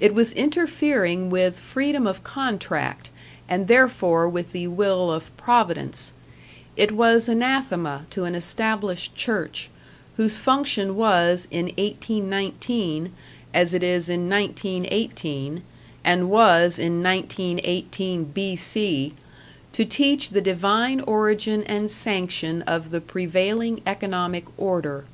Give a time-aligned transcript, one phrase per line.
[0.00, 3.10] It was interfering with freedom of contract,
[3.46, 6.14] and therefore with the will of Providence;
[6.78, 9.68] it was anathema to an established Church,
[10.16, 13.12] whose function was in 1819,
[13.52, 15.60] as it is in 1918,
[16.04, 19.12] and was in 1918 B.C.,
[19.72, 25.04] to teach the divine origin and sanction of the prevailing economic order.